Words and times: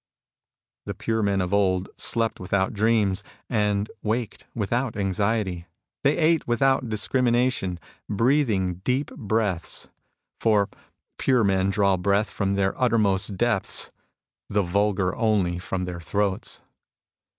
The 0.87 0.95
pure 0.95 1.21
men 1.21 1.41
of 1.41 1.53
old 1.53 1.89
slept 1.95 2.39
without 2.39 2.73
dreams, 2.73 3.21
and 3.51 3.87
waked 4.01 4.47
without 4.55 4.97
anxiety. 4.97 5.67
They 6.03 6.17
ate 6.17 6.47
without 6.47 6.89
dis 6.89 7.07
crimiAation, 7.07 7.77
breathing 8.09 8.81
deep 8.83 9.11
breaths. 9.15 9.89
For 10.39 10.65
pure 10.65 10.81
THE 11.17 11.23
PURE 11.23 11.43
MEN 11.43 11.51
OF 11.53 11.53
OLD 11.53 11.59
89 11.59 11.65
men 11.67 11.71
draw 11.71 11.97
breath 11.97 12.29
from 12.31 12.55
their 12.55 12.81
uttermost 12.81 13.37
depths; 13.37 13.91
the 14.49 14.63
vulgar 14.63 15.15
only 15.15 15.59
from 15.59 15.85
their 15.85 16.01
throats. 16.01 16.61